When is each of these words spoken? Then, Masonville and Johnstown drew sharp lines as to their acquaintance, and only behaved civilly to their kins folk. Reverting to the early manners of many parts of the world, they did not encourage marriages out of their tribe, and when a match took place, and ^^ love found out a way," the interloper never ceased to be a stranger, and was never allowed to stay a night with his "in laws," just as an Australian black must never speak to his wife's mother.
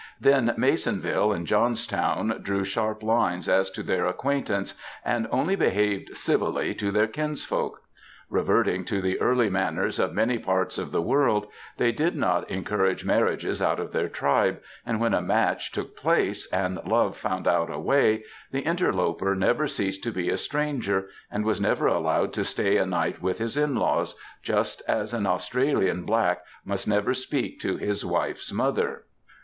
Then, 0.19 0.51
Masonville 0.57 1.31
and 1.31 1.45
Johnstown 1.45 2.39
drew 2.41 2.63
sharp 2.63 3.03
lines 3.03 3.47
as 3.47 3.69
to 3.69 3.83
their 3.83 4.07
acquaintance, 4.07 4.73
and 5.05 5.27
only 5.29 5.55
behaved 5.55 6.17
civilly 6.17 6.73
to 6.73 6.91
their 6.91 7.05
kins 7.05 7.45
folk. 7.45 7.83
Reverting 8.27 8.83
to 8.85 8.99
the 8.99 9.21
early 9.21 9.47
manners 9.47 9.99
of 9.99 10.11
many 10.11 10.39
parts 10.39 10.79
of 10.79 10.91
the 10.91 11.03
world, 11.03 11.45
they 11.77 11.91
did 11.91 12.15
not 12.15 12.49
encourage 12.49 13.05
marriages 13.05 13.61
out 13.61 13.79
of 13.79 13.91
their 13.91 14.09
tribe, 14.09 14.59
and 14.87 14.99
when 14.99 15.13
a 15.13 15.21
match 15.21 15.71
took 15.71 15.95
place, 15.95 16.47
and 16.51 16.77
^^ 16.77 16.87
love 16.87 17.15
found 17.15 17.47
out 17.47 17.69
a 17.69 17.77
way," 17.77 18.23
the 18.49 18.61
interloper 18.61 19.35
never 19.35 19.67
ceased 19.67 20.01
to 20.01 20.11
be 20.11 20.31
a 20.31 20.37
stranger, 20.39 21.09
and 21.29 21.45
was 21.45 21.61
never 21.61 21.85
allowed 21.85 22.33
to 22.33 22.43
stay 22.43 22.77
a 22.77 22.87
night 22.87 23.21
with 23.21 23.37
his 23.37 23.55
"in 23.55 23.75
laws," 23.75 24.15
just 24.41 24.81
as 24.87 25.13
an 25.13 25.27
Australian 25.27 26.05
black 26.05 26.41
must 26.65 26.87
never 26.87 27.13
speak 27.13 27.59
to 27.61 27.77
his 27.77 28.03
wife's 28.03 28.51
mother. 28.51 29.03